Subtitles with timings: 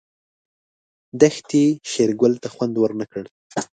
[1.21, 3.23] دښتې شېرګل ته خوند ورنه کړ.